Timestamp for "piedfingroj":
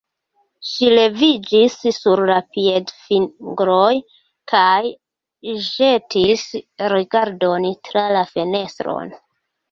2.55-3.91